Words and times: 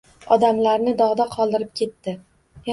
Odamlarni 0.35 0.95
dog’da 1.03 1.29
qoldirib 1.37 1.73
ketdi. 1.83 2.19